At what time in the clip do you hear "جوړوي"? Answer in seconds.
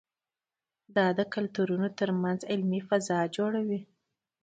3.37-3.81